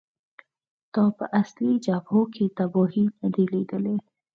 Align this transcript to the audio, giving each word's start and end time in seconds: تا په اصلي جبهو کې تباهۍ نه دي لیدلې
تا 0.93 1.03
په 1.17 1.25
اصلي 1.41 1.71
جبهو 1.85 2.21
کې 2.33 2.45
تباهۍ 2.57 3.05
نه 3.21 3.27
دي 3.33 3.43
لیدلې 3.53 3.95